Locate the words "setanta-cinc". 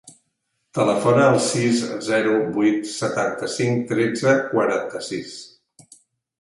2.95-3.87